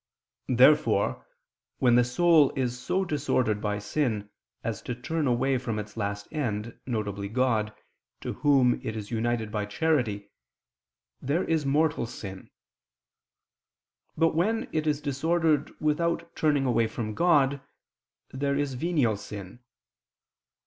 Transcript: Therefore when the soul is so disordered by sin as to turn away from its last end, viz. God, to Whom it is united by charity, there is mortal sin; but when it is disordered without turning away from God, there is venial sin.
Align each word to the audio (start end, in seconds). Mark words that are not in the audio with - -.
Therefore 0.49 1.27
when 1.77 1.93
the 1.93 2.03
soul 2.03 2.51
is 2.55 2.79
so 2.79 3.05
disordered 3.05 3.61
by 3.61 3.77
sin 3.77 4.31
as 4.63 4.81
to 4.81 4.95
turn 4.95 5.27
away 5.27 5.59
from 5.59 5.77
its 5.77 5.95
last 5.95 6.27
end, 6.33 6.75
viz. 6.87 7.29
God, 7.33 7.71
to 8.21 8.33
Whom 8.33 8.81
it 8.83 8.95
is 8.95 9.11
united 9.11 9.51
by 9.51 9.67
charity, 9.67 10.31
there 11.21 11.43
is 11.43 11.67
mortal 11.67 12.07
sin; 12.07 12.49
but 14.17 14.33
when 14.33 14.67
it 14.71 14.87
is 14.87 15.01
disordered 15.01 15.71
without 15.79 16.35
turning 16.35 16.65
away 16.65 16.87
from 16.87 17.13
God, 17.13 17.61
there 18.31 18.57
is 18.57 18.73
venial 18.73 19.15
sin. 19.17 19.59